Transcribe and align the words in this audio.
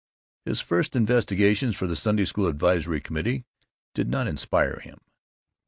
His 0.45 0.61
first 0.61 0.95
investigations 0.95 1.75
for 1.75 1.85
the 1.85 1.95
Sunday 1.95 2.25
School 2.25 2.47
Advisory 2.47 2.99
Committee 2.99 3.45
did 3.93 4.09
not 4.09 4.27
inspire 4.27 4.79
him. 4.79 4.97